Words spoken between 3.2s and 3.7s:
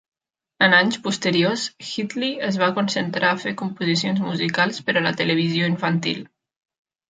a fer